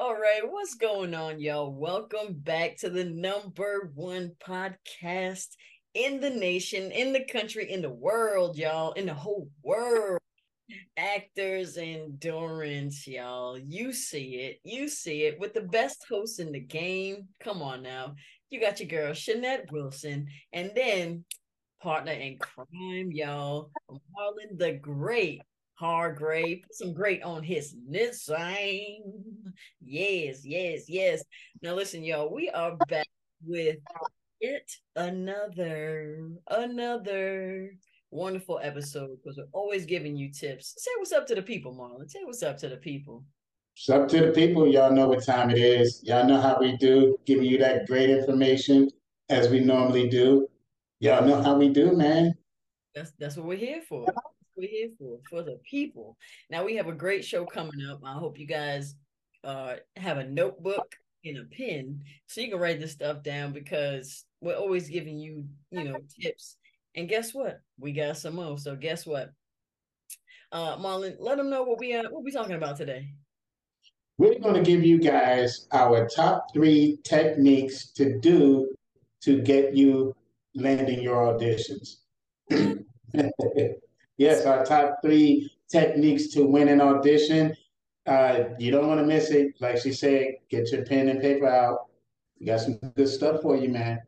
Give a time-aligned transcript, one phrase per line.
[0.00, 1.70] All right, what's going on, y'all?
[1.70, 5.48] Welcome back to the number one podcast
[5.92, 10.18] in the nation, in the country, in the world, y'all, in the whole world.
[10.96, 13.58] Actors Endurance, y'all.
[13.58, 14.60] You see it.
[14.64, 17.28] You see it with the best host in the game.
[17.38, 18.14] Come on now.
[18.48, 20.28] You got your girl, Shanette Wilson.
[20.54, 21.26] And then
[21.82, 23.70] partner in crime, y'all.
[23.90, 25.42] Marlon the Great.
[25.80, 29.02] Hargrave, put some great on his name.
[29.80, 31.24] Yes, yes, yes.
[31.62, 33.08] Now listen, y'all, we are back
[33.46, 33.78] with
[34.42, 37.70] yet another, another
[38.10, 40.74] wonderful episode because we're always giving you tips.
[40.76, 42.10] Say what's up to the people, Marlon.
[42.10, 43.24] Say what's up to the people.
[43.72, 44.66] What's up to the people?
[44.66, 46.02] Y'all know what time it is.
[46.04, 48.90] Y'all know how we do, giving you that great information
[49.30, 50.46] as we normally do.
[50.98, 52.34] Y'all know how we do, man.
[52.94, 54.04] That's that's what we're here for
[54.56, 56.16] we're here for for the people.
[56.50, 58.00] Now we have a great show coming up.
[58.04, 58.94] I hope you guys
[59.44, 64.24] uh have a notebook and a pen so you can write this stuff down because
[64.40, 66.56] we're always giving you you know tips.
[66.94, 67.60] And guess what?
[67.78, 68.58] We got some more.
[68.58, 69.30] So guess what?
[70.52, 73.08] Uh Marlon, let them know what we uh, what we talking about today.
[74.18, 78.68] We're going to give you guys our top three techniques to do
[79.22, 80.14] to get you
[80.54, 82.00] landing your auditions.
[84.20, 87.56] Yes, our top three techniques to win an audition.
[88.04, 89.54] Uh, you don't want to miss it.
[89.60, 91.86] Like she said, get your pen and paper out.
[92.38, 94.02] We got some good stuff for you, man.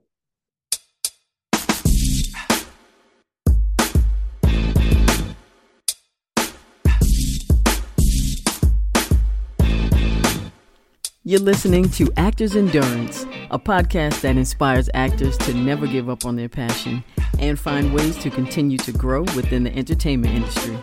[11.24, 16.34] You're listening to Actors Endurance, a podcast that inspires actors to never give up on
[16.34, 17.04] their passion
[17.38, 20.76] and find ways to continue to grow within the entertainment industry.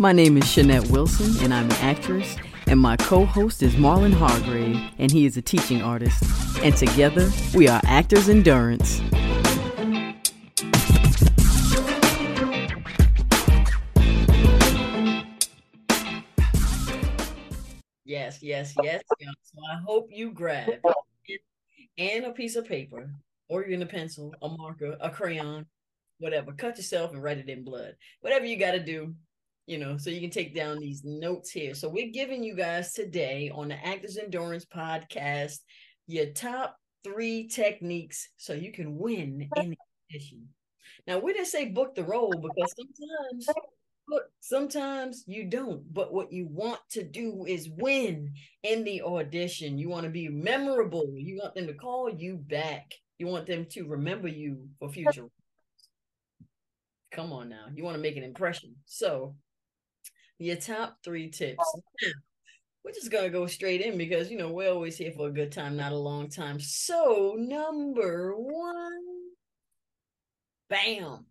[0.00, 2.34] My name is Shanette Wilson, and I'm an actress,
[2.66, 6.24] and my co host is Marlon Hargrave, and he is a teaching artist.
[6.64, 9.00] And together, we are Actors Endurance.
[18.42, 19.32] Yes, yes, yes.
[19.42, 20.74] So I hope you grab
[21.96, 23.10] and a piece of paper
[23.48, 25.66] or even a pencil, a marker, a crayon,
[26.18, 26.52] whatever.
[26.52, 27.94] Cut yourself and write it in blood.
[28.20, 29.14] Whatever you got to do,
[29.66, 31.74] you know, so you can take down these notes here.
[31.74, 35.58] So we're giving you guys today on the Actors Endurance podcast
[36.06, 39.78] your top three techniques so you can win in the
[40.10, 40.48] audition.
[41.06, 43.46] Now we didn't say book the role because sometimes
[44.40, 48.32] sometimes you don't, but what you want to do is win
[48.62, 49.78] in the audition.
[49.78, 51.12] You want to be memorable.
[51.16, 52.92] You want them to call you back.
[53.18, 55.28] You want them to remember you for future
[57.10, 57.66] Come on now.
[57.74, 58.76] You want to make an impression.
[58.84, 59.34] So,
[60.38, 61.64] your top three tips.
[62.84, 65.50] we're just to go straight in because, you know, we're always here for a good
[65.50, 66.60] time, not a long time.
[66.60, 69.02] So, number one,
[70.68, 71.26] bam,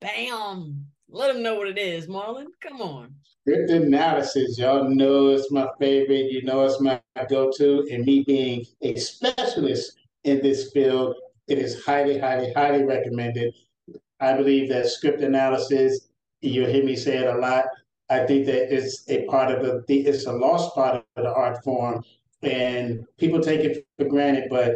[0.00, 0.89] bam.
[1.12, 2.46] Let them know what it is, Marlon.
[2.60, 3.14] Come on.
[3.40, 4.58] Script analysis.
[4.58, 6.30] Y'all know it's my favorite.
[6.30, 7.88] You know it's my go to.
[7.90, 11.16] And me being a specialist in this field,
[11.48, 13.54] it is highly, highly, highly recommended.
[14.20, 16.08] I believe that script analysis,
[16.42, 17.64] you'll hear me say it a lot.
[18.08, 21.62] I think that it's a part of the, it's a lost part of the art
[21.64, 22.04] form,
[22.42, 24.74] and people take it for granted, but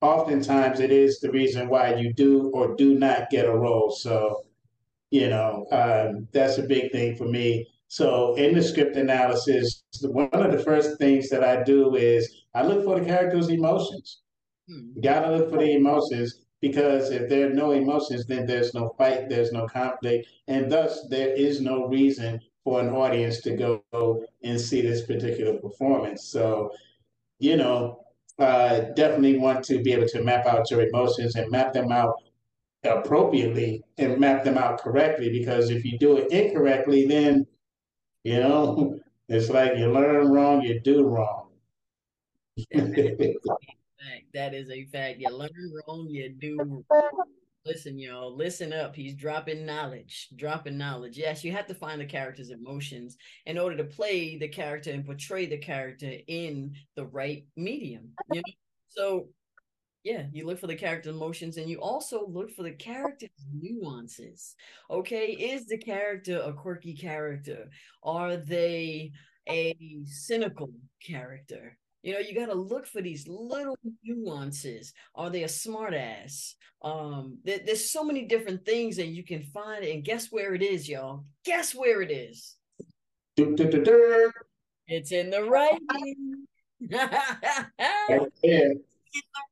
[0.00, 3.90] oftentimes it is the reason why you do or do not get a role.
[3.90, 4.45] So,
[5.16, 7.66] you know, um, that's a big thing for me.
[7.88, 12.66] So, in the script analysis, one of the first things that I do is I
[12.66, 14.20] look for the character's emotions.
[14.68, 15.00] Hmm.
[15.00, 19.28] Gotta look for the emotions because if there are no emotions, then there's no fight,
[19.28, 24.60] there's no conflict, and thus there is no reason for an audience to go and
[24.60, 26.24] see this particular performance.
[26.24, 26.72] So,
[27.38, 28.00] you know,
[28.38, 32.14] uh, definitely want to be able to map out your emotions and map them out
[32.86, 35.30] appropriately and map them out correctly.
[35.30, 37.46] Because if you do it incorrectly, then,
[38.24, 38.98] you know,
[39.28, 41.48] it's like you learn wrong, you do wrong.
[44.34, 45.18] That is a fact.
[45.20, 46.84] You learn wrong, you do.
[47.64, 48.94] Listen, y'all, listen up.
[48.94, 51.18] He's dropping knowledge, dropping knowledge.
[51.18, 55.04] Yes, you have to find the character's emotions in order to play the character and
[55.04, 58.10] portray the character in the right medium.
[58.32, 58.52] You know?
[58.88, 59.28] So,
[60.06, 64.54] yeah, you look for the character emotions and you also look for the character's nuances.
[64.88, 67.68] Okay, is the character a quirky character?
[68.04, 69.10] Are they
[69.48, 70.70] a cynical
[71.04, 71.76] character?
[72.04, 74.92] You know, you got to look for these little nuances.
[75.16, 76.54] Are they a smartass?
[76.82, 79.84] Um, there, there's so many different things that you can find.
[79.84, 81.24] And guess where it is, y'all?
[81.44, 82.54] Guess where it is?
[84.86, 86.46] it's in the writing.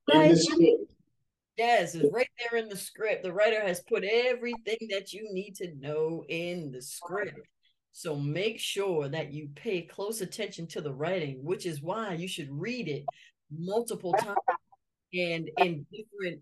[0.09, 0.93] right there in the script.
[1.57, 3.23] Yes, it's right there in the script.
[3.23, 7.39] The writer has put everything that you need to know in the script.
[7.93, 12.27] So make sure that you pay close attention to the writing, which is why you
[12.27, 13.05] should read it
[13.57, 14.37] multiple times
[15.13, 16.41] and in different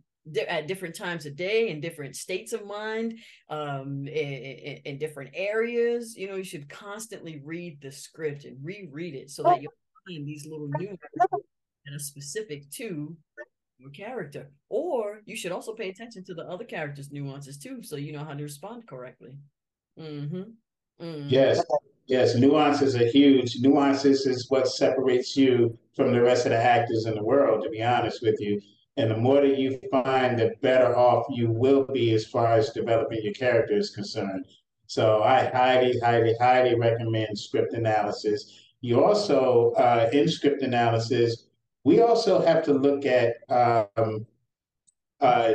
[0.49, 3.19] at different times of day in different states of mind
[3.51, 8.57] um in, in, in, different areas you know you should constantly read the script and
[8.63, 9.73] reread it so that you'll
[10.07, 11.01] find these little nuances
[11.85, 13.17] that are specific to
[13.79, 17.97] your character or you should also pay attention to the other characters nuances too so
[17.97, 19.37] you know how to respond correctly
[19.99, 20.43] mm-hmm.
[21.01, 21.29] Mm-hmm.
[21.29, 21.61] yes
[22.07, 27.07] yes nuances are huge nuances is what separates you from the rest of the actors
[27.07, 28.61] in the world to be honest with you
[28.97, 32.71] and the more that you find, the better off you will be as far as
[32.71, 34.47] developing your character is concerned.
[34.87, 38.53] So I highly, highly, highly recommend script analysis.
[38.83, 41.47] You also, uh, in script analysis,
[41.85, 44.27] we also have to look at um,
[45.21, 45.55] uh,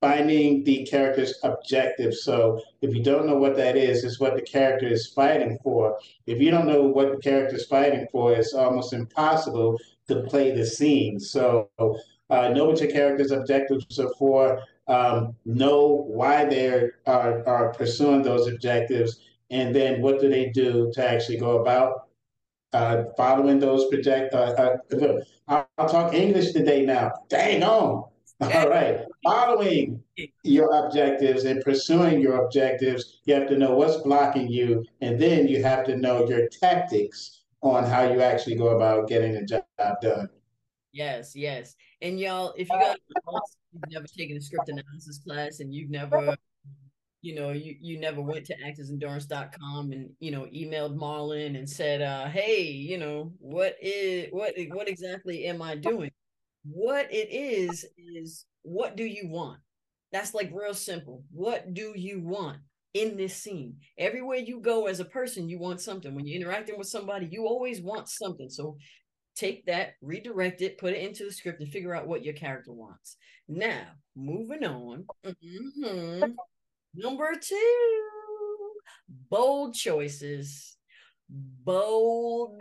[0.00, 2.12] finding the character's objective.
[2.12, 5.96] So if you don't know what that is, it's what the character is fighting for.
[6.26, 9.78] If you don't know what the character is fighting for, it's almost impossible
[10.08, 11.20] to play the scene.
[11.20, 17.72] So uh, know what your character's objectives are for, um, know why they are, are
[17.72, 19.20] pursuing those objectives,
[19.50, 22.08] and then what do they do to actually go about
[22.72, 24.34] uh, following those project.
[24.34, 27.12] Uh, uh, I'll, I'll, talk English today now.
[27.28, 28.04] Dang on.
[28.40, 29.00] All right.
[29.22, 30.02] Following
[30.42, 35.46] your objectives and pursuing your objectives, you have to know what's blocking you, and then
[35.46, 39.64] you have to know your tactics on how you actually go about getting the job
[40.00, 40.28] done.
[40.92, 41.76] Yes, yes.
[42.00, 42.96] And y'all, if you guys
[43.72, 46.36] you've never taken a script analysis class and you've never,
[47.22, 52.02] you know, you you never went to actorsendurance.com and you know emailed Marlon and said,
[52.02, 56.10] uh, hey, you know, what is what what exactly am I doing?
[56.64, 59.60] What it is is what do you want?
[60.12, 61.24] That's like real simple.
[61.32, 62.58] What do you want?
[62.94, 63.76] in this scene.
[63.98, 66.14] Everywhere you go as a person, you want something.
[66.14, 68.50] When you're interacting with somebody, you always want something.
[68.50, 68.76] So
[69.34, 72.72] take that, redirect it, put it into the script, and figure out what your character
[72.72, 73.16] wants.
[73.48, 75.06] Now, moving on.
[75.24, 76.32] Mm-hmm.
[76.94, 78.72] Number two,
[79.30, 80.76] bold choices.
[81.28, 82.60] Bold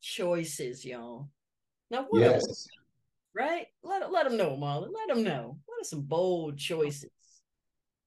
[0.00, 1.28] choices, y'all.
[1.90, 2.66] Now, what yes.
[3.34, 3.66] Right?
[3.82, 4.88] Let, let them know, Marlon.
[4.94, 5.58] Let them know.
[5.66, 7.10] What are some bold choices?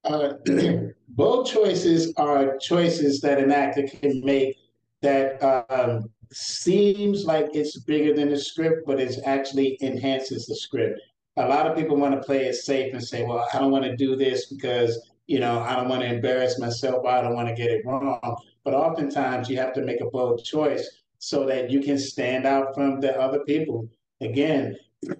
[0.03, 0.33] Uh,
[1.09, 4.57] bold choices are choices that an actor can make
[5.01, 10.99] that um, seems like it's bigger than the script, but it actually enhances the script.
[11.37, 13.85] A lot of people want to play it safe and say, well, I don't want
[13.85, 17.05] to do this because, you know, I don't want to embarrass myself.
[17.05, 18.35] I don't want to get it wrong.
[18.63, 20.89] But oftentimes you have to make a bold choice
[21.19, 23.87] so that you can stand out from the other people.
[24.21, 24.75] Again,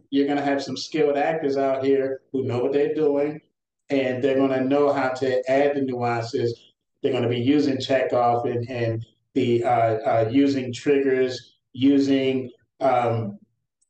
[0.09, 3.39] you're going to have some skilled actors out here who know what they're doing
[3.91, 6.59] and they're going to know how to add the nuances.
[7.03, 13.37] They're going to be using Chekhov and, and the uh, uh, using triggers, using um,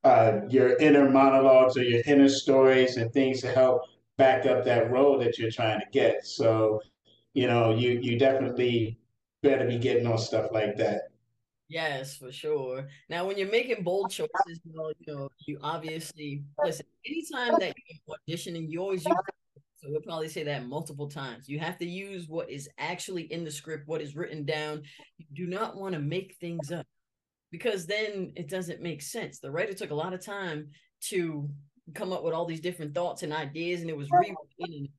[0.04, 3.84] uh, your inner monologues or your inner stories and things to help
[4.20, 6.28] back up that role that you're trying to get.
[6.28, 6.82] So,
[7.34, 9.00] you know, you you definitely
[9.42, 11.10] better be getting on stuff like that.
[11.70, 12.88] Yes, for sure.
[13.10, 16.86] Now, when you're making bold choices, you know, you, know, you obviously listen.
[17.06, 19.16] Anytime that you're auditioning, you always use
[19.76, 21.48] so we'll probably say that multiple times.
[21.48, 24.84] You have to use what is actually in the script, what is written down.
[25.18, 26.86] You do not want to make things up
[27.50, 29.40] because then it doesn't make sense.
[29.40, 30.72] The writer took a lot of time
[31.04, 31.50] to
[31.94, 34.90] come up with all these different thoughts and ideas, and it was rewritten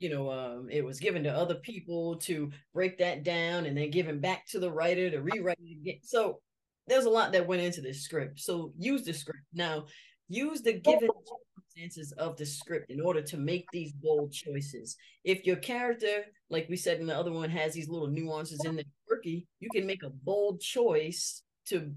[0.00, 3.90] you know, um, it was given to other people to break that down and then
[3.90, 6.00] given back to the writer to rewrite it again.
[6.02, 6.40] So
[6.86, 8.40] there's a lot that went into this script.
[8.40, 9.44] So use the script.
[9.52, 9.84] Now,
[10.28, 11.10] use the given
[11.54, 14.96] circumstances of the script in order to make these bold choices.
[15.22, 18.76] If your character, like we said in the other one, has these little nuances in
[18.76, 21.92] the quirky, you can make a bold choice to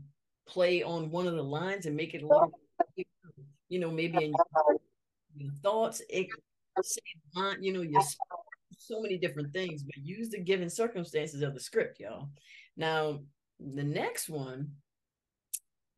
[0.45, 2.51] play on one of the lines and make it a little,
[3.73, 4.77] you know, maybe in your, uh-huh.
[5.35, 6.27] your thoughts, it,
[7.59, 8.37] you know, your uh-huh.
[8.77, 12.29] so many different things, but use the given circumstances of the script, y'all.
[12.77, 13.21] Now,
[13.59, 14.73] the next one,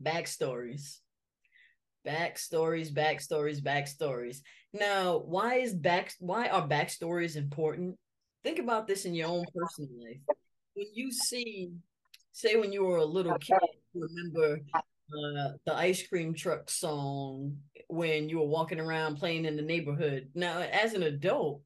[0.02, 1.00] backstories
[2.06, 4.38] backstories, backstories, backstories.
[4.74, 7.98] Now, why is back why are backstories important?
[8.44, 10.20] Think about this in your own personal life.
[10.76, 11.72] When you see,
[12.32, 13.58] say when you were a little kid,
[13.96, 14.60] remember
[15.12, 17.58] uh, the ice cream truck song
[17.88, 20.30] when you were walking around playing in the neighborhood.
[20.34, 21.62] Now, as an adult,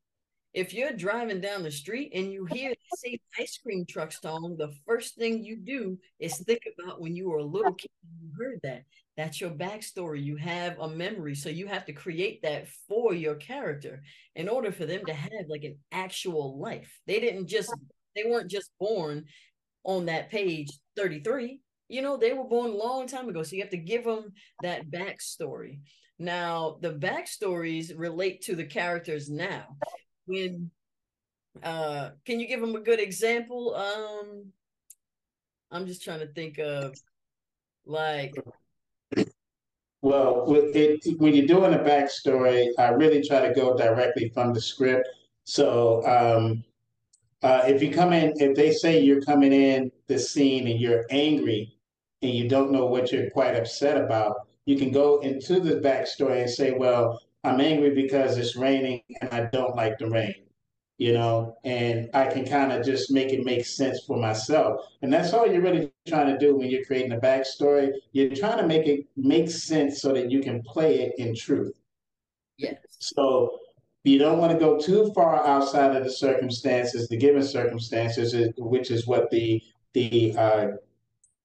[0.53, 4.55] if you're driving down the street and you hear the same ice cream truck song,
[4.57, 8.21] the first thing you do is think about when you were a little kid and
[8.21, 8.83] you heard that.
[9.15, 10.23] That's your backstory.
[10.23, 11.35] You have a memory.
[11.35, 14.01] So you have to create that for your character
[14.35, 16.99] in order for them to have like an actual life.
[17.05, 17.73] They didn't just,
[18.15, 19.25] they weren't just born
[19.83, 21.61] on that page 33.
[21.89, 23.43] You know, they were born a long time ago.
[23.43, 24.31] So you have to give them
[24.61, 25.79] that backstory.
[26.17, 29.77] Now, the backstories relate to the characters now
[30.29, 30.69] when
[31.63, 34.45] uh can you give them a good example um
[35.71, 36.95] i'm just trying to think of
[37.85, 38.33] like
[40.01, 44.53] well with it when you're doing a backstory i really try to go directly from
[44.53, 45.07] the script
[45.43, 46.63] so um
[47.41, 51.05] uh, if you come in if they say you're coming in the scene and you're
[51.09, 51.73] angry
[52.21, 56.41] and you don't know what you're quite upset about you can go into the backstory
[56.41, 60.35] and say well I'm angry because it's raining and I don't like the rain,
[60.97, 64.81] you know, and I can kind of just make it make sense for myself.
[65.01, 67.91] And that's all you're really trying to do when you're creating a backstory.
[68.11, 71.79] You're trying to make it make sense so that you can play it in truth.
[72.57, 72.75] Yes.
[72.99, 73.59] So
[74.03, 78.91] you don't want to go too far outside of the circumstances, the given circumstances, which
[78.91, 79.61] is what the
[79.93, 80.67] the uh,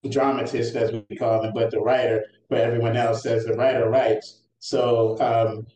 [0.09, 4.43] dramatist, as we call them, but the writer for everyone else, as the writer writes.
[4.59, 5.67] So um,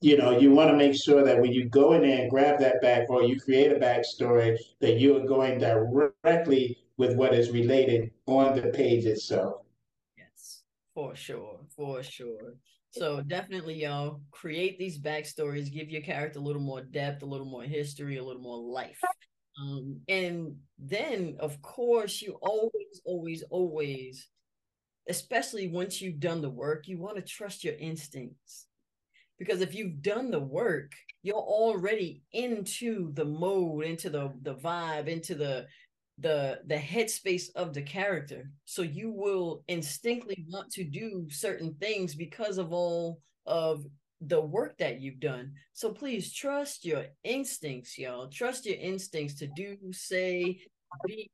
[0.00, 2.60] you know, you want to make sure that when you go in there and grab
[2.60, 7.50] that back or you create a backstory, that you are going directly with what is
[7.50, 9.62] related on the page itself.
[10.16, 10.62] Yes,
[10.94, 12.54] for sure, for sure.
[12.90, 17.46] So definitely, y'all create these backstories, give your character a little more depth, a little
[17.46, 19.00] more history, a little more life.
[19.60, 24.28] Um, and then, of course, you always, always, always,
[25.08, 28.66] especially once you've done the work, you want to trust your instincts.
[29.38, 35.08] Because if you've done the work you're already into the mode into the the vibe
[35.08, 35.66] into the
[36.18, 38.50] the the headspace of the character.
[38.64, 43.84] So you will instinctively want to do certain things because of all of
[44.20, 49.46] the work that you've done so please trust your instincts y'all trust your instincts to
[49.56, 50.60] do say
[51.06, 51.30] be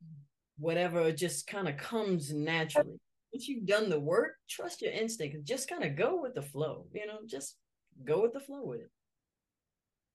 [0.59, 2.99] whatever just kind of comes naturally
[3.33, 6.85] once you've done the work trust your instinct just kind of go with the flow
[6.93, 7.57] you know just
[8.03, 8.91] go with the flow with it.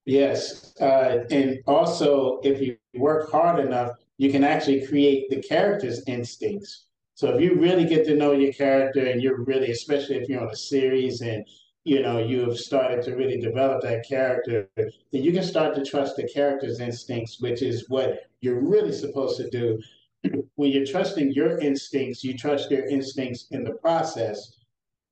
[0.04, 0.74] Yes.
[0.80, 6.86] Uh, and also, if you work hard enough, you can actually create the character's instincts.
[7.14, 10.40] So if you really get to know your character and you're really, especially if you're
[10.40, 11.46] on a series and
[11.84, 15.84] you know you have started to really develop that character, then you can start to
[15.84, 19.78] trust the character's instincts, which is what you're really supposed to do.
[20.56, 24.60] When you're trusting your instincts, you trust their instincts in the process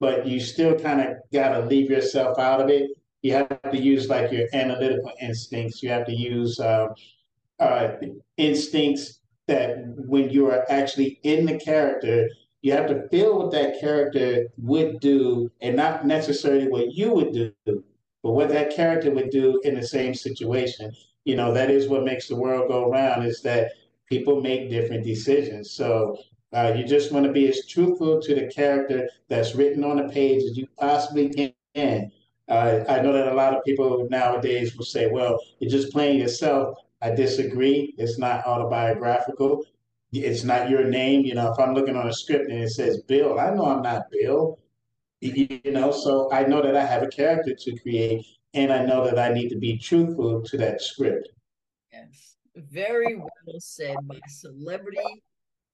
[0.01, 2.91] but you still kind of got to leave yourself out of it.
[3.23, 5.83] You have to use like your analytical instincts.
[5.83, 6.89] You have to use uh,
[7.59, 7.97] uh,
[8.37, 12.29] instincts that when you are actually in the character,
[12.63, 17.33] you have to feel what that character would do and not necessarily what you would
[17.33, 17.53] do,
[18.23, 20.93] but what that character would do in the same situation.
[21.25, 23.73] You know, that is what makes the world go round is that
[24.09, 25.71] people make different decisions.
[25.71, 26.19] So
[26.53, 30.13] uh, you just want to be as truthful to the character that's written on the
[30.13, 32.11] page as you possibly can.
[32.49, 36.19] Uh, I know that a lot of people nowadays will say, well, you're just playing
[36.19, 36.79] yourself.
[37.03, 37.95] I disagree.
[37.99, 39.65] It's not autobiographical.
[40.13, 41.23] It's not your name.
[41.23, 43.83] You know, if I'm looking on a script and it says Bill, I know I'm
[43.83, 44.59] not Bill.
[45.21, 48.25] You know, so I know that I have a character to create
[48.55, 51.29] and I know that I need to be truthful to that script.
[51.93, 52.37] Yes.
[52.55, 55.23] Very well said by celebrity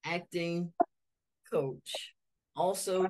[0.05, 0.73] acting
[1.51, 2.13] coach,
[2.57, 3.07] also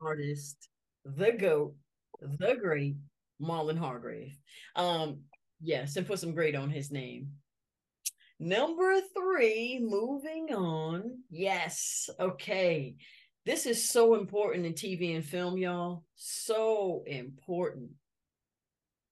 [0.00, 0.68] artist,
[1.04, 1.74] the GOAT,
[2.20, 2.96] the great
[3.40, 4.36] Marlon Hargrave.
[4.74, 5.20] Um,
[5.60, 7.30] yes, and put some great on his name.
[8.40, 11.18] Number three, moving on.
[11.30, 12.96] Yes, okay.
[13.44, 16.04] This is so important in TV and film, y'all.
[16.14, 17.90] So important.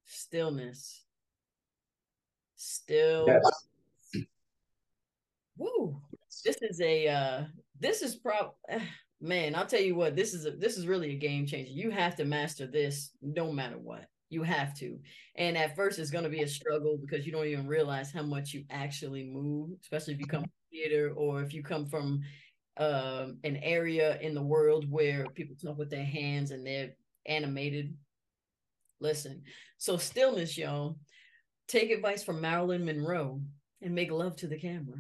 [0.04, 1.02] Stillness.
[2.56, 3.26] Still.
[3.26, 4.25] Yes.
[5.56, 6.00] Woo
[6.47, 7.45] this is a uh
[7.80, 8.52] this is prob
[9.21, 11.90] man i'll tell you what this is a this is really a game changer you
[11.90, 14.99] have to master this no matter what you have to
[15.37, 18.23] and at first it's going to be a struggle because you don't even realize how
[18.23, 22.21] much you actually move especially if you come from theater or if you come from
[22.78, 26.90] um, an area in the world where people talk with their hands and they're
[27.26, 27.97] animated
[29.00, 29.42] listen
[29.78, 30.99] so stillness y'all
[31.68, 33.40] take advice from marilyn monroe
[33.83, 34.99] and make love to the camera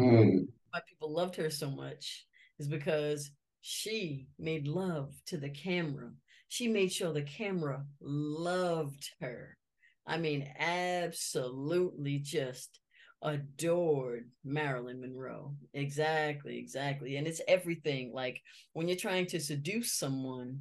[0.00, 0.48] Mm.
[0.70, 2.26] Why people loved her so much
[2.58, 3.30] is because
[3.60, 6.10] she made love to the camera.
[6.50, 9.56] She made sure the camera loved her.
[10.04, 12.80] I mean, absolutely just
[13.22, 15.54] adored Marilyn Monroe.
[15.74, 17.16] Exactly, exactly.
[17.16, 18.10] And it's everything.
[18.12, 18.42] Like
[18.72, 20.58] when you're trying to seduce someone,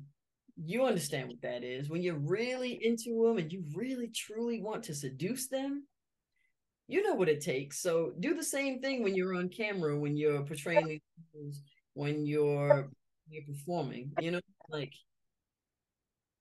[0.63, 1.89] you understand what that is.
[1.89, 5.87] When you're really into them and you really truly want to seduce them,
[6.87, 7.81] you know what it takes.
[7.81, 11.01] So do the same thing when you're on camera, when you're portraying these
[11.33, 11.63] roles,
[11.95, 12.91] when you're
[13.27, 14.11] you're performing.
[14.19, 14.93] You know, like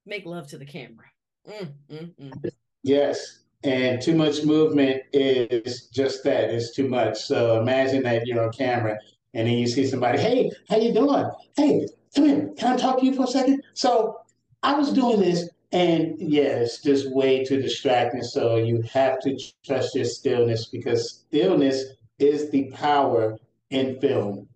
[0.08, 1.06] make love to the camera.
[1.48, 2.50] Mm, mm, mm.
[2.82, 6.50] Yes, and too much movement is just that.
[6.50, 7.18] It's too much.
[7.18, 8.98] So imagine that you're on camera
[9.34, 11.30] and then you see somebody, hey, how you doing?
[11.56, 12.50] Hey, come here.
[12.56, 13.62] Can I talk to you for a second?
[13.74, 14.20] So
[14.62, 18.22] I was doing this and yeah, it's just way too distracting.
[18.22, 21.84] So you have to trust your stillness because stillness
[22.18, 23.36] is the power
[23.70, 24.48] in film.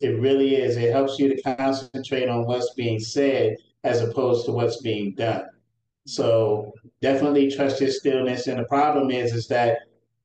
[0.00, 0.76] It really is.
[0.76, 5.44] It helps you to concentrate on what's being said as opposed to what's being done.
[6.06, 8.46] So definitely trust your stillness.
[8.46, 9.78] And the problem is, is that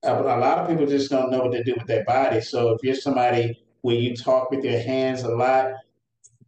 [0.03, 2.41] a, a lot of people just don't know what to do with their body.
[2.41, 5.71] So if you're somebody where you talk with your hands a lot,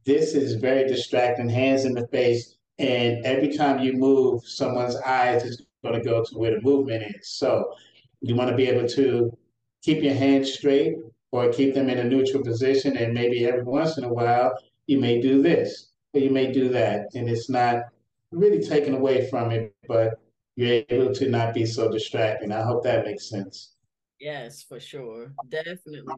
[0.06, 1.50] this is very distracting.
[1.50, 6.24] Hands in the face, and every time you move, someone's eyes is going to go
[6.24, 7.30] to where the movement is.
[7.30, 7.74] So
[8.22, 9.38] you want to be able to
[9.82, 10.96] keep your hands straight
[11.32, 14.54] or keep them in a neutral position, and maybe every once in a while
[14.88, 17.84] you may do this you may do that, and it's not
[18.32, 20.20] really taken away from it, but
[20.56, 22.52] you're able to not be so distracting.
[22.52, 23.74] I hope that makes sense.
[24.20, 25.32] Yes, for sure.
[25.50, 26.16] Definitely.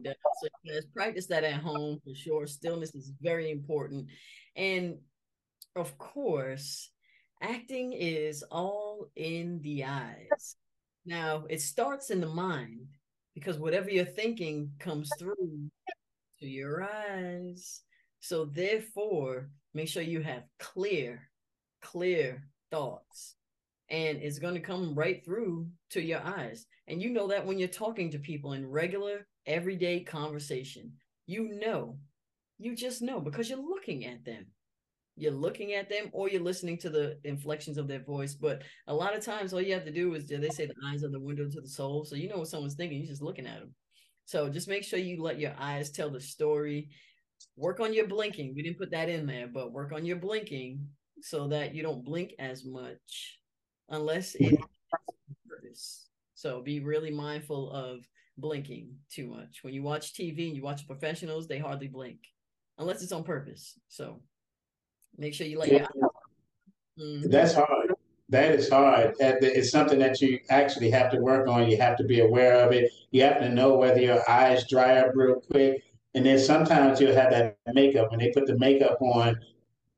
[0.64, 2.46] yes, practice that at home for sure.
[2.46, 4.06] Stillness is very important.
[4.56, 4.98] And
[5.76, 6.90] of course,
[7.42, 10.56] acting is all in the eyes.
[11.04, 12.86] Now, it starts in the mind
[13.34, 15.70] because whatever you're thinking comes through
[16.40, 17.82] to your eyes.
[18.20, 21.30] So, therefore, make sure you have clear
[21.80, 23.36] clear thoughts
[23.90, 26.66] and it's going to come right through to your eyes.
[26.86, 30.92] And you know that when you're talking to people in regular, everyday conversation,
[31.26, 31.98] you know,
[32.58, 34.46] you just know because you're looking at them.
[35.16, 38.34] You're looking at them or you're listening to the inflections of their voice.
[38.34, 41.02] But a lot of times, all you have to do is they say the eyes
[41.02, 42.04] are the window to the soul.
[42.04, 43.74] So you know what someone's thinking, you're just looking at them.
[44.24, 46.90] So just make sure you let your eyes tell the story.
[47.56, 48.54] Work on your blinking.
[48.54, 50.86] We didn't put that in there, but work on your blinking
[51.22, 53.38] so that you don't blink as much
[53.88, 54.58] unless it
[55.48, 56.08] purpose.
[56.34, 58.06] So be really mindful of
[58.38, 59.60] blinking too much.
[59.62, 62.18] When you watch TV and you watch professionals, they hardly blink
[62.78, 63.78] unless it's on purpose.
[63.88, 64.20] So
[65.18, 65.86] make sure you let yeah.
[65.94, 66.10] your
[66.98, 67.30] mm-hmm.
[67.30, 67.94] That's hard.
[68.30, 69.14] That is hard.
[69.18, 71.68] It's something that you actually have to work on.
[71.68, 72.92] You have to be aware of it.
[73.10, 75.82] You have to know whether your eyes dry up real quick.
[76.14, 78.10] And then sometimes you'll have that makeup.
[78.10, 79.38] When they put the makeup on,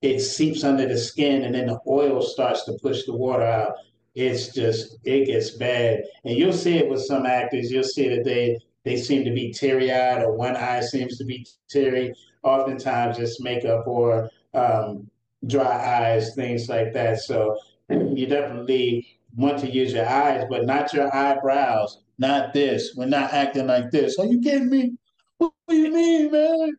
[0.03, 3.75] it seeps under the skin and then the oil starts to push the water out.
[4.14, 6.03] It's just it gets bad.
[6.25, 7.70] And you'll see it with some actors.
[7.70, 11.46] You'll see that they they seem to be teary-eyed or one eye seems to be
[11.70, 12.12] teary.
[12.42, 15.09] Oftentimes it's makeup or um,
[15.46, 17.20] dry eyes, things like that.
[17.20, 17.57] So
[17.88, 22.03] you definitely want to use your eyes, but not your eyebrows.
[22.18, 22.94] Not this.
[22.96, 24.18] We're not acting like this.
[24.18, 24.96] Are you kidding me?
[25.42, 26.76] What do you mean, man?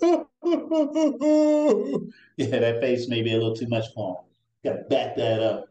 [2.36, 4.24] yeah, that face may be a little too much for
[4.64, 4.72] him.
[4.72, 5.68] Got to back that up.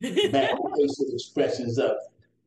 [0.32, 1.96] Back facial expressions up.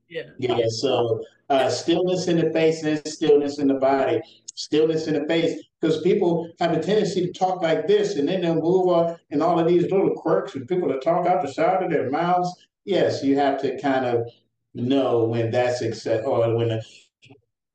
[0.07, 0.29] Yeah.
[0.37, 0.67] Yeah.
[0.67, 4.21] So uh, stillness in the face and stillness in the body.
[4.55, 8.41] Stillness in the face because people have a tendency to talk like this and then
[8.41, 11.51] they'll move on and all of these little quirks and people that talk out the
[11.51, 12.49] side of their mouths.
[12.85, 14.27] Yes, you have to kind of
[14.73, 16.83] know when that's accept or when the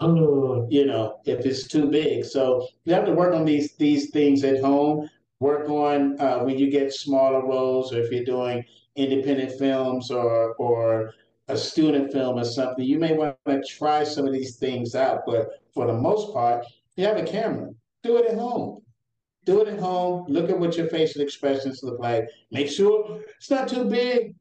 [0.00, 2.24] oh, you know, if it's too big.
[2.24, 5.08] So you have to work on these these things at home.
[5.40, 8.64] Work on uh, when you get smaller roles, or if you're doing
[8.96, 11.14] independent films or or
[11.48, 12.84] a student film or something.
[12.84, 16.64] You may want to try some of these things out, but for the most part,
[16.96, 17.70] you have a camera.
[18.02, 18.82] Do it at home.
[19.44, 20.26] Do it at home.
[20.28, 22.28] Look at what your facial expressions look like.
[22.50, 24.34] Make sure it's not too big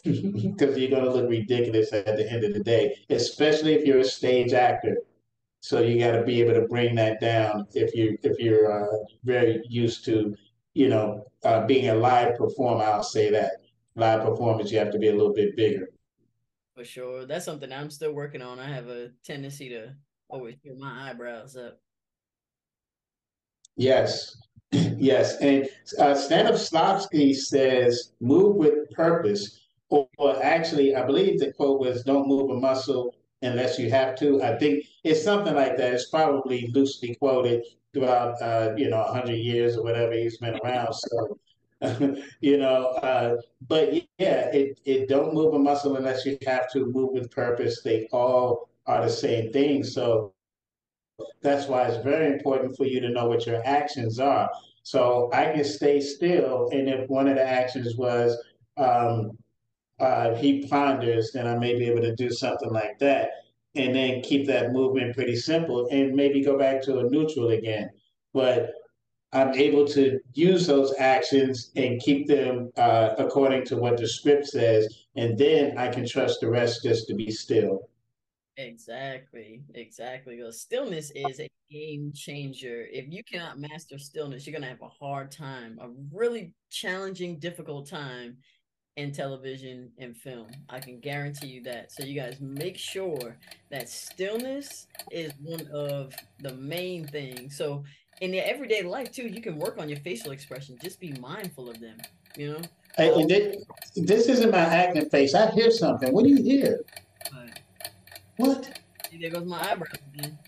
[0.00, 3.98] because you're going to look ridiculous at the end of the day, especially if you're
[3.98, 4.96] a stage actor.
[5.60, 8.96] So you got to be able to bring that down if you if you're uh,
[9.24, 10.34] very used to,
[10.74, 12.84] you know, uh, being a live performer.
[12.84, 13.52] I'll say that
[13.94, 15.88] live performance you have to be a little bit bigger.
[16.74, 18.58] For sure, that's something I'm still working on.
[18.58, 19.94] I have a tendency to
[20.28, 21.78] always put my eyebrows up.
[23.76, 24.36] Yes,
[24.72, 29.61] yes, and uh, Stanislavski says, "Move with purpose."
[29.92, 34.16] Or, or actually, I believe the quote was, "Don't move a muscle unless you have
[34.20, 35.92] to." I think it's something like that.
[35.92, 40.94] It's probably loosely quoted throughout, uh, you know, hundred years or whatever he's been around.
[40.94, 41.38] So,
[42.40, 43.36] you know, uh,
[43.68, 47.82] but yeah, it it don't move a muscle unless you have to move with purpose.
[47.82, 49.84] They all are the same thing.
[49.84, 50.32] So
[51.42, 54.50] that's why it's very important for you to know what your actions are.
[54.84, 58.36] So I can stay still, and if one of the actions was
[58.78, 59.36] um,
[60.00, 63.30] uh, he ponders, then I may be able to do something like that,
[63.74, 67.90] and then keep that movement pretty simple, and maybe go back to a neutral again.
[68.32, 68.72] But
[69.32, 74.46] I'm able to use those actions and keep them uh, according to what the script
[74.46, 77.88] says, and then I can trust the rest just to be still.
[78.58, 80.36] Exactly, exactly.
[80.36, 82.86] Because stillness is a game changer.
[82.92, 87.86] If you cannot master stillness, you're gonna have a hard time, a really challenging, difficult
[87.86, 88.36] time
[88.96, 90.48] in television and film.
[90.68, 91.92] I can guarantee you that.
[91.92, 93.36] So you guys make sure
[93.70, 97.56] that stillness is one of the main things.
[97.56, 97.84] So
[98.20, 100.76] in your everyday life too, you can work on your facial expression.
[100.82, 101.96] Just be mindful of them.
[102.36, 102.60] You know.
[102.96, 103.64] Hey, um, this,
[103.96, 105.34] this, isn't my acting face.
[105.34, 106.12] I hear something.
[106.12, 106.84] What do you hear?
[108.36, 108.78] What?
[109.10, 110.38] See, there goes my eyebrows again.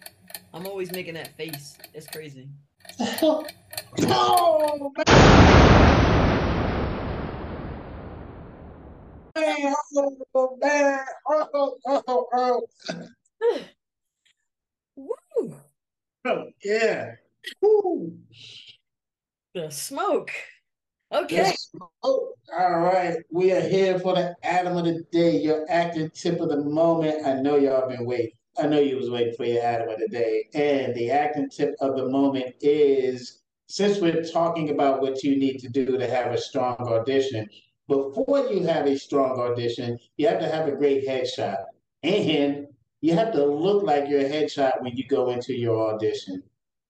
[0.52, 1.76] I'm always making that face.
[1.94, 2.48] It's crazy.
[3.00, 3.46] oh,
[4.96, 5.04] man.
[10.35, 11.00] Oh, man.
[11.29, 12.62] Oh, oh, oh.
[14.96, 15.55] Woo.
[16.24, 17.12] Oh, yeah.
[17.61, 18.18] Woo.
[19.55, 20.31] The smoke.
[21.12, 21.55] Okay.
[22.03, 23.18] Oh, all right.
[23.31, 27.24] We are here for the Adam of the day, your acting tip of the moment.
[27.27, 28.33] I know y'all been waiting.
[28.59, 30.48] I know you was waiting for your Adam of the day.
[30.55, 35.59] And the acting tip of the moment is since we're talking about what you need
[35.59, 37.48] to do to have a strong audition,
[37.88, 41.64] before you have a strong audition, you have to have a great headshot.
[42.03, 42.68] And
[43.01, 46.42] you have to look like your headshot when you go into your audition.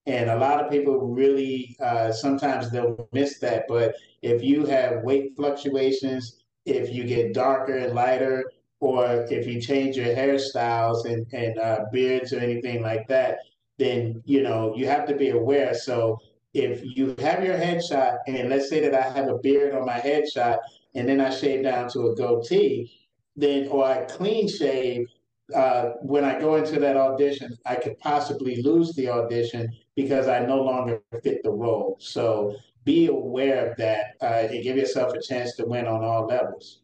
[0.07, 3.64] And a lot of people really uh, sometimes they'll miss that.
[3.68, 8.44] But if you have weight fluctuations, if you get darker and lighter,
[8.80, 13.38] or if you change your hairstyles and, and uh, beards or anything like that,
[13.78, 15.74] then you know you have to be aware.
[15.74, 16.18] So
[16.52, 19.98] if you have your headshot, and let's say that I have a beard on my
[19.98, 20.59] headshot,
[20.94, 22.90] and then I shave down to a goatee,
[23.37, 25.09] then or I clean shave,
[25.54, 30.40] uh, when I go into that audition, I could possibly lose the audition because I
[30.40, 31.96] no longer fit the role.
[32.00, 36.26] So be aware of that uh, and give yourself a chance to win on all
[36.26, 36.80] levels.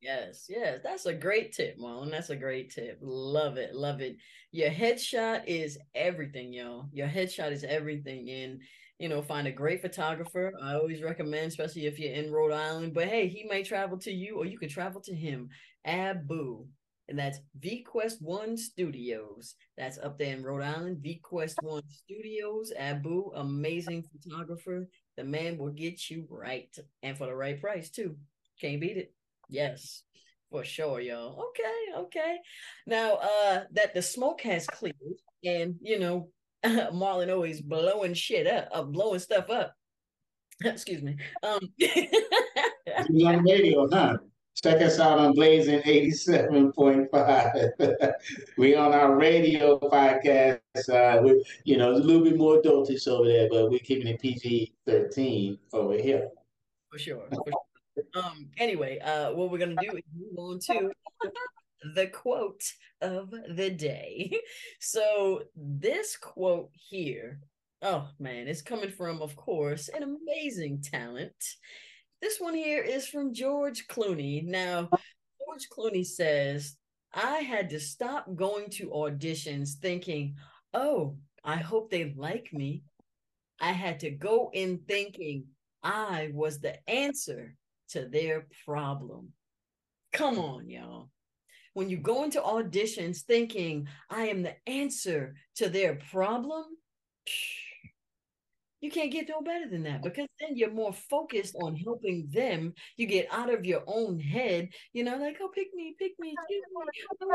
[0.00, 2.10] Yes, yes, that's a great tip, Marlon.
[2.10, 2.98] That's a great tip.
[3.00, 4.16] Love it, love it.
[4.52, 6.86] Your headshot is everything, yo.
[6.92, 8.30] Your headshot is everything.
[8.30, 8.60] And
[8.98, 10.52] you know, find a great photographer.
[10.62, 12.94] I always recommend, especially if you're in Rhode Island.
[12.94, 15.48] But hey, he may travel to you, or you could travel to him.
[15.84, 16.66] Abu
[17.08, 19.54] and that's VQuest One Studios.
[19.76, 21.02] That's up there in Rhode Island.
[21.02, 22.72] VQuest One Studios.
[22.78, 24.86] Abu, amazing photographer.
[25.16, 28.16] The man will get you right, and for the right price too.
[28.60, 29.14] Can't beat it.
[29.48, 30.02] Yes,
[30.50, 31.48] for sure, y'all.
[31.48, 32.36] Okay, okay.
[32.86, 34.94] Now, uh, that the smoke has cleared,
[35.44, 36.28] and you know,
[36.92, 39.74] Marlon always blowing shit up, uh, blowing stuff up.
[40.64, 41.16] Excuse me.
[41.42, 42.08] Um, He's
[43.24, 44.16] on the radio, huh?
[44.60, 48.12] Check us out on Blazing 87.5.
[48.56, 50.58] we on our radio podcast.
[50.88, 54.08] Uh, we you know, it's a little bit more adultish over there, but we're keeping
[54.08, 56.28] it PG 13 over here.
[56.90, 57.22] For sure.
[57.28, 57.54] For sure.
[58.14, 60.90] Um, anyway, uh, what we're going to do is move on to
[61.94, 62.62] the quote
[63.00, 64.40] of the day.
[64.80, 67.40] So, this quote here,
[67.82, 71.34] oh man, it's coming from, of course, an amazing talent.
[72.20, 74.44] This one here is from George Clooney.
[74.44, 76.76] Now, George Clooney says,
[77.14, 80.34] I had to stop going to auditions thinking,
[80.74, 82.82] oh, I hope they like me.
[83.60, 85.46] I had to go in thinking
[85.82, 87.54] I was the answer
[87.90, 89.32] to their problem.
[90.12, 91.10] Come on, y'all.
[91.74, 96.64] When you go into auditions thinking I am the answer to their problem,
[98.80, 102.74] you can't get no better than that because then you're more focused on helping them.
[102.96, 106.34] You get out of your own head, you know, like, oh, pick me, pick me,
[106.48, 107.26] pick me.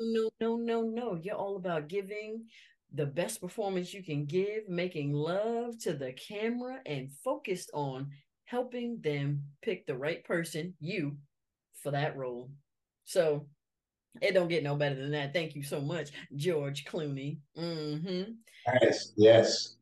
[0.00, 1.18] No, no, no, no.
[1.20, 2.44] You're all about giving
[2.92, 8.10] the best performance you can give, making love to the camera, and focused on
[8.44, 11.16] helping them pick the right person, you,
[11.82, 12.50] for that role.
[13.04, 13.46] So
[14.20, 15.32] it don't get no better than that.
[15.32, 17.38] Thank you so much, George Clooney.
[17.58, 18.32] Mm-hmm.
[18.82, 19.76] Yes, yes.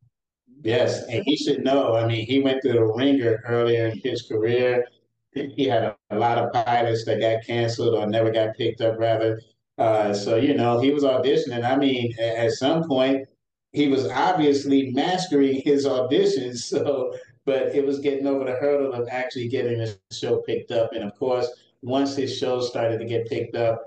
[0.62, 1.94] Yes, and he should know.
[1.96, 4.84] I mean, he went through the ringer earlier in his career.
[5.32, 8.98] He had a, a lot of pilots that got canceled or never got picked up,
[8.98, 9.40] rather.
[9.78, 11.64] Uh, so you know, he was auditioning.
[11.64, 13.26] I mean, at some point,
[13.72, 16.58] he was obviously mastering his auditions.
[16.62, 17.14] So
[17.44, 20.92] but it was getting over the hurdle of actually getting the show picked up.
[20.92, 21.48] And of course,
[21.82, 23.82] once his show started to get picked up,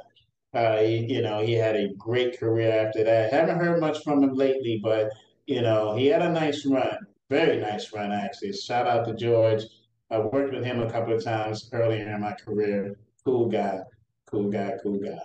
[0.56, 3.32] uh, he, you know, he had a great career after that.
[3.32, 5.12] Haven't heard much from him lately, but
[5.46, 6.98] you know, he had a nice run,
[7.30, 8.54] very nice run actually.
[8.54, 9.64] Shout out to George.
[10.10, 12.98] I worked with him a couple of times earlier in my career.
[13.26, 13.82] Cool guy,
[14.28, 15.20] cool guy, cool guy.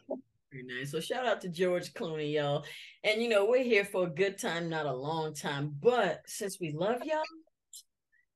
[0.50, 0.90] Very nice.
[0.90, 2.64] So shout out to George Clooney, y'all.
[3.04, 5.76] And you know, we're here for a good time, not a long time.
[5.80, 7.22] But since we love y'all,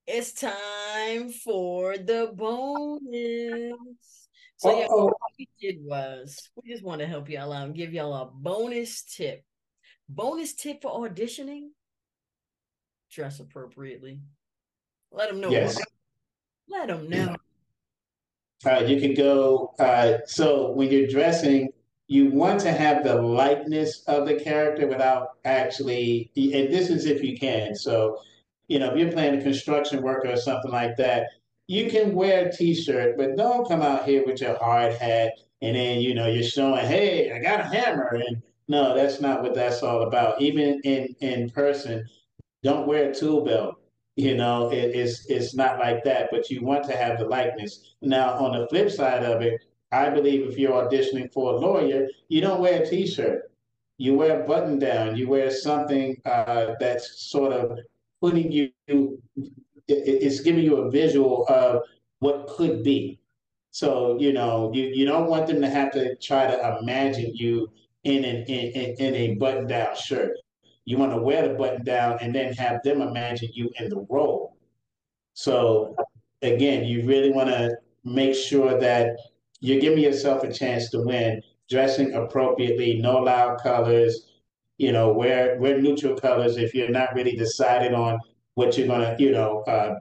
[0.07, 4.23] it's time for the bonus.
[4.56, 7.92] So yeah, what we did was we just want to help y'all out and give
[7.92, 9.44] y'all a bonus tip.
[10.08, 11.68] Bonus tip for auditioning:
[13.10, 14.20] dress appropriately.
[15.10, 15.50] Let them know.
[15.50, 15.80] Yes.
[16.68, 17.36] Let them know.
[18.66, 19.74] Uh, you can go.
[19.78, 21.70] Uh, so when you're dressing,
[22.06, 26.30] you want to have the likeness of the character without actually.
[26.36, 27.74] And this is if you can.
[27.74, 28.18] So,
[28.68, 31.26] you know, if you're playing a construction worker or something like that,
[31.66, 35.33] you can wear a t-shirt, but don't come out here with your hard hat
[35.64, 38.20] and then you know you're showing, hey, I got a hammer.
[38.27, 40.40] And no, that's not what that's all about.
[40.40, 42.07] Even in in person,
[42.62, 43.77] don't wear a tool belt.
[44.16, 46.29] You know, it, it's it's not like that.
[46.31, 47.94] But you want to have the likeness.
[48.03, 52.09] Now, on the flip side of it, I believe if you're auditioning for a lawyer,
[52.29, 53.50] you don't wear a t-shirt.
[53.96, 55.16] You wear a button down.
[55.16, 57.79] You wear something uh, that's sort of
[58.20, 58.70] putting you
[59.88, 61.83] it's giving you a visual of
[62.20, 63.20] what could be.
[63.70, 67.70] So you know, you, you don't want them to have to try to imagine you
[68.05, 70.37] in an in, in a button down shirt.
[70.85, 74.07] You want to wear the button down and then have them imagine you in the
[74.09, 74.57] role.
[75.33, 75.97] So
[76.42, 79.16] again, you really want to make sure that
[79.61, 84.27] you're giving yourself a chance to win, dressing appropriately, no loud colors,
[84.77, 88.18] you know, wear wear neutral colors if you're not really decided on
[88.54, 89.98] what you're gonna, you know, uh,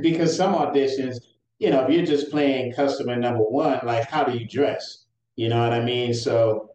[0.00, 1.16] because some auditions,
[1.58, 5.06] you know, if you're just playing customer number one, like how do you dress?
[5.36, 6.14] You know what I mean?
[6.14, 6.70] So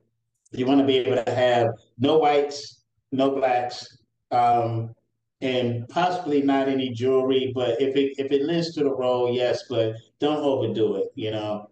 [0.51, 3.97] you want to be able to have no whites, no blacks,
[4.31, 4.93] um,
[5.41, 7.51] and possibly not any jewelry.
[7.53, 11.07] But if it if it lends to the role, yes, but don't overdo it.
[11.15, 11.69] You know.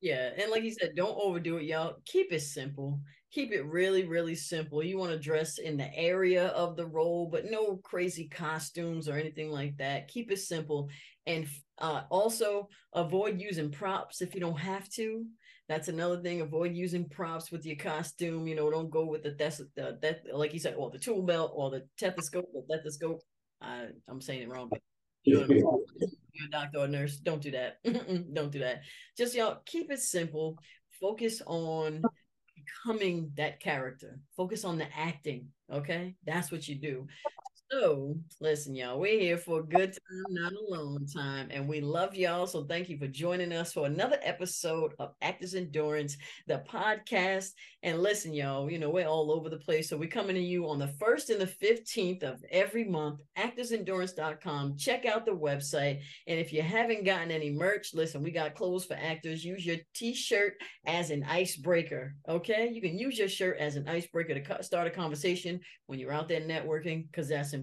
[0.00, 1.96] Yeah, and like you said, don't overdo it, y'all.
[2.06, 3.00] Keep it simple
[3.32, 4.82] keep it really really simple.
[4.82, 9.16] You want to dress in the area of the role but no crazy costumes or
[9.16, 10.08] anything like that.
[10.08, 10.88] Keep it simple
[11.26, 11.46] and
[11.78, 15.24] uh, also avoid using props if you don't have to.
[15.68, 19.30] That's another thing avoid using props with your costume you know don't go with the
[19.76, 23.20] that that like you said or the tool belt or the stethoscope the stethoscope
[23.62, 24.80] I, i'm saying it wrong but
[25.22, 25.84] you know
[26.40, 27.78] you're a doctor or a nurse don't do that.
[28.34, 28.82] Don't do that.
[29.16, 30.58] Just y'all keep it simple.
[31.00, 32.02] Focus on
[32.64, 34.20] becoming that character.
[34.36, 35.48] Focus on the acting.
[35.72, 36.16] Okay.
[36.24, 37.06] That's what you do.
[37.70, 41.50] So, listen, y'all, we're here for a good time, not a long time.
[41.52, 42.48] And we love y'all.
[42.48, 46.16] So, thank you for joining us for another episode of Actors Endurance,
[46.48, 47.50] the podcast.
[47.84, 49.88] And listen, y'all, you know, we're all over the place.
[49.88, 54.76] So, we're coming to you on the 1st and the 15th of every month, actorsendurance.com.
[54.76, 56.00] Check out the website.
[56.26, 59.44] And if you haven't gotten any merch, listen, we got clothes for actors.
[59.44, 60.54] Use your t shirt
[60.86, 62.16] as an icebreaker.
[62.28, 62.68] Okay.
[62.72, 66.26] You can use your shirt as an icebreaker to start a conversation when you're out
[66.28, 67.54] there networking, because that's.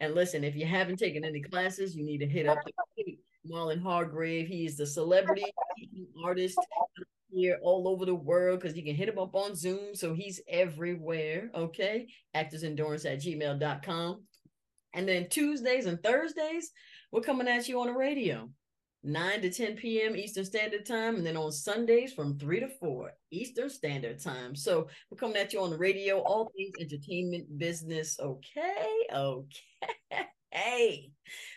[0.00, 2.58] And listen, if you haven't taken any classes, you need to hit up
[3.50, 4.48] Marlon Hargrave.
[4.48, 5.44] He's the celebrity
[6.24, 6.58] artist
[7.30, 9.94] here all over the world because you can hit him up on Zoom.
[9.94, 11.50] So he's everywhere.
[11.54, 12.08] Okay.
[12.36, 14.22] Actorsendurance at gmail.com.
[14.94, 16.70] And then Tuesdays and Thursdays,
[17.10, 18.50] we're coming at you on the radio.
[19.04, 20.16] 9 to 10 p.m.
[20.16, 24.54] Eastern Standard Time, and then on Sundays from 3 to 4 Eastern Standard Time.
[24.54, 28.18] So we're coming at you on the radio, all things entertainment business.
[28.20, 29.06] Okay.
[29.12, 30.26] Okay.
[30.50, 31.10] Hey.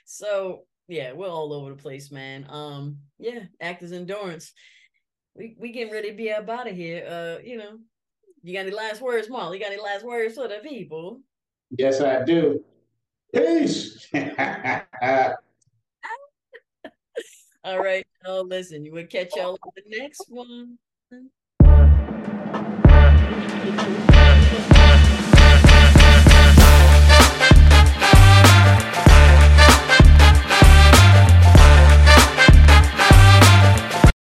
[0.06, 2.46] So yeah, we're all over the place, man.
[2.50, 4.54] Um, yeah, actors endurance.
[5.36, 7.06] We we getting ready to be up out of here.
[7.08, 7.78] Uh, you know,
[8.44, 9.58] you got any last words, Marley?
[9.58, 11.22] You got any last words for the people?
[11.78, 12.64] Yes, I do.
[13.34, 14.08] Peace.
[17.66, 18.06] All right.
[18.24, 20.78] Oh, listen, you will catch y'all on the next one.